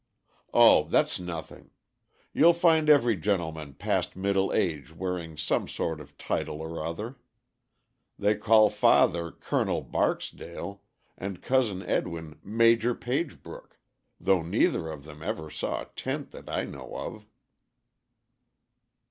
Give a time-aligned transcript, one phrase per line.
[0.55, 1.69] '""O that's nothing!
[2.33, 7.19] You'll find every gentleman past middle age wearing some sort of title or other.
[8.17, 10.81] They call father 'Colonel Barksdale,'
[11.19, 13.77] and Cousin Edwin 'Major Pagebrook,'
[14.19, 17.27] though neither of them ever saw a tent that I know of."